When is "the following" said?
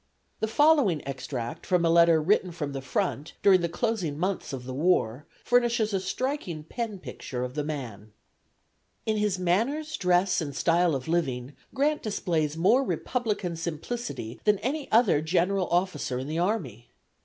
0.39-1.07